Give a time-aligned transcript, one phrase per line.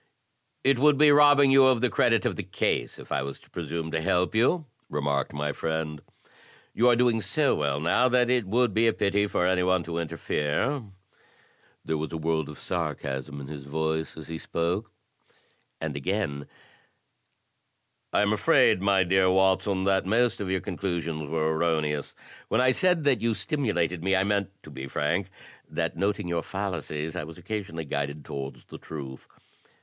[0.63, 3.51] "It would be robbing you of the credit of the case if I was to
[3.51, 6.01] presume to help you," remarked my friend.
[6.73, 9.83] "You are doing so well now that it would be a pity for any one
[9.83, 10.81] to interfere."
[11.85, 14.91] There was a world of sarcasm in his voice, as he spoke.
[15.79, 16.47] And again:"
[18.11, 22.15] I am afraid, my dear Watson, that most of your conclusions were erroneous.
[22.47, 25.29] When I said that you stimulated me I meant, to be frank,
[25.69, 29.27] that in noting your fallacies I was occasionally guided towards the truth.